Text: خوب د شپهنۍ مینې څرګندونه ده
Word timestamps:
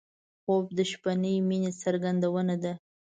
خوب 0.41 0.65
د 0.77 0.79
شپهنۍ 0.91 1.35
مینې 1.49 1.71
څرګندونه 1.83 2.55
ده 2.63 2.73